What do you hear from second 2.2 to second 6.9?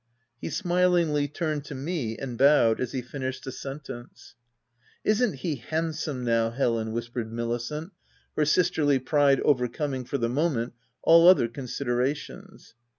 bowed as he finished the sentence." Isn't he handsome now Helen